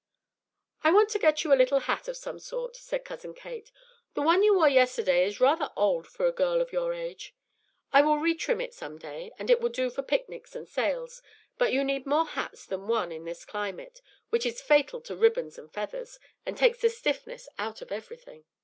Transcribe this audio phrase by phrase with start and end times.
[0.83, 3.71] "I want to get you a little hat of some sort," said Cousin Kate.
[4.15, 7.35] "The one you wore yesterday is rather old for a girl of your age.
[7.93, 11.21] I will retrim it some day, and it will do for picnics and sails,
[11.59, 14.01] but you need more hats than one in this climate,
[14.31, 18.45] which is fatal to ribbons and feathers, and takes the stiffness out of everything."